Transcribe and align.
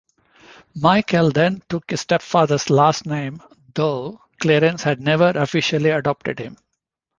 Michael 0.73 1.29
then 1.29 1.61
took 1.69 1.91
his 1.91 2.01
stepfather's 2.01 2.71
last 2.71 3.05
name, 3.05 3.39
though 3.75 4.19
Clarence 4.39 4.81
had 4.81 4.99
never 4.99 5.29
officially 5.35 5.91
adopted 5.91 6.39
him. 6.39 6.57